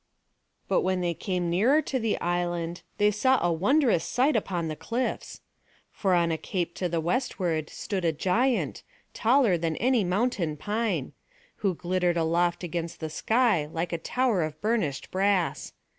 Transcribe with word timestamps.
But 0.67 0.81
when 0.81 1.01
they 1.01 1.13
came 1.13 1.47
nearer 1.51 1.79
to 1.83 1.99
the 1.99 2.19
island 2.19 2.81
they 2.97 3.11
saw 3.11 3.39
a 3.39 3.53
wondrous 3.53 4.03
sight 4.03 4.35
upon 4.35 4.67
the 4.67 4.75
cliffs. 4.75 5.41
For 5.91 6.15
on 6.15 6.31
a 6.31 6.39
cape 6.39 6.73
to 6.77 6.89
the 6.89 6.99
westward 6.99 7.69
stood 7.69 8.03
a 8.03 8.11
giant, 8.11 8.81
taller 9.13 9.59
than 9.59 9.75
any 9.75 10.03
mountain 10.03 10.57
pine; 10.57 11.13
who 11.57 11.75
glittered 11.75 12.17
aloft 12.17 12.63
against 12.63 12.99
the 12.99 13.11
sky 13.11 13.67
like 13.67 13.93
a 13.93 13.99
tower 13.99 14.41
of 14.41 14.59
burnished 14.59 15.11
brass. 15.11 15.71